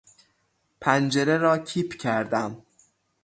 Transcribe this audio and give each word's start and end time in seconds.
پنجره 0.81 1.37
را 1.37 1.57
کیپ 1.57 1.93
کردم. 1.93 2.65